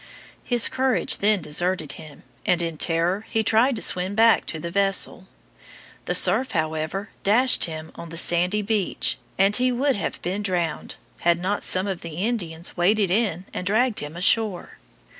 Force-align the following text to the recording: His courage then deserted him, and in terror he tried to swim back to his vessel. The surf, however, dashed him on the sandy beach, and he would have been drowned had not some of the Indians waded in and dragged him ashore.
His 0.43 0.67
courage 0.67 1.19
then 1.19 1.43
deserted 1.43 1.91
him, 1.91 2.23
and 2.43 2.59
in 2.63 2.79
terror 2.79 3.23
he 3.29 3.43
tried 3.43 3.75
to 3.75 3.83
swim 3.83 4.15
back 4.15 4.47
to 4.47 4.59
his 4.59 4.73
vessel. 4.73 5.27
The 6.05 6.15
surf, 6.15 6.53
however, 6.53 7.11
dashed 7.21 7.65
him 7.65 7.91
on 7.93 8.09
the 8.09 8.17
sandy 8.17 8.63
beach, 8.63 9.19
and 9.37 9.55
he 9.55 9.71
would 9.71 9.95
have 9.95 10.19
been 10.23 10.41
drowned 10.41 10.95
had 11.19 11.39
not 11.39 11.63
some 11.63 11.85
of 11.85 12.01
the 12.01 12.15
Indians 12.15 12.75
waded 12.75 13.11
in 13.11 13.45
and 13.53 13.63
dragged 13.67 13.99
him 13.99 14.17
ashore. 14.17 14.79